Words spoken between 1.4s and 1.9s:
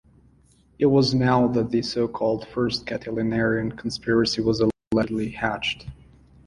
that the